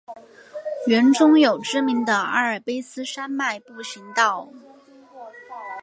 [0.87, 4.49] 园中有知名的阿尔卑斯山脉步行道。